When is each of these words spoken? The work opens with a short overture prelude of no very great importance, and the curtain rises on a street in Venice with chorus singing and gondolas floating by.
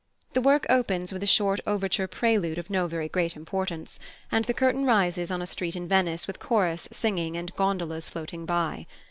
The 0.33 0.41
work 0.41 0.65
opens 0.67 1.13
with 1.13 1.21
a 1.21 1.27
short 1.27 1.59
overture 1.67 2.07
prelude 2.07 2.57
of 2.57 2.71
no 2.71 2.87
very 2.87 3.07
great 3.07 3.35
importance, 3.35 3.99
and 4.31 4.43
the 4.45 4.53
curtain 4.55 4.83
rises 4.83 5.29
on 5.29 5.43
a 5.43 5.45
street 5.45 5.75
in 5.75 5.87
Venice 5.87 6.25
with 6.25 6.39
chorus 6.39 6.87
singing 6.91 7.37
and 7.37 7.53
gondolas 7.55 8.09
floating 8.09 8.47
by. 8.47 8.87